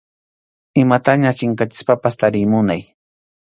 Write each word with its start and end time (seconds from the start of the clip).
Imataña 0.83 1.35
chinkachispapas 1.37 2.15
tariy 2.19 2.45
munay. 2.51 2.81